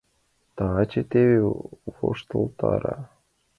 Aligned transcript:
Таче 0.55 1.01
теве 1.11 1.37
воштылтара!.. 1.95 2.95